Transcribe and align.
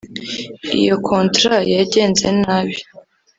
iyo 0.79 0.95
contract 1.07 1.67
yagenze 1.77 2.27
nabi 2.41 2.77